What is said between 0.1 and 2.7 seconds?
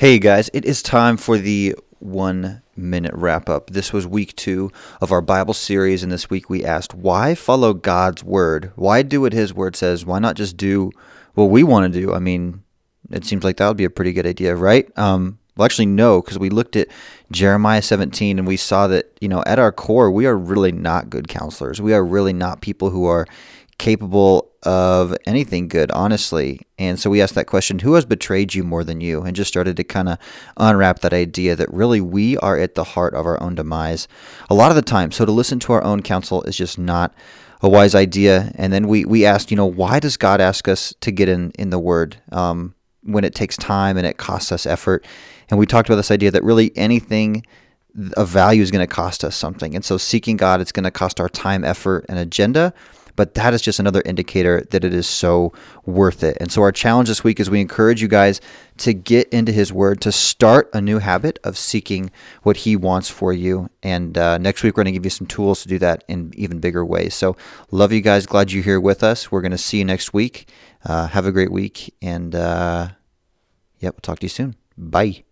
guys, it is time for the one